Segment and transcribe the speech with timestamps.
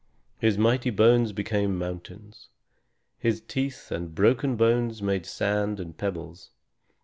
[0.39, 2.49] His mighty bones became mountains.
[3.19, 6.49] His teeth and broken bones made sand and pebbles.